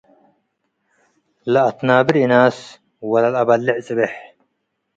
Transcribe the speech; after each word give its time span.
ለአትናብር 1.51 2.15
እናስ። 2.23 2.57
ወለለአበልዕ 3.11 3.77
ጽቤሕ፣ 3.87 4.13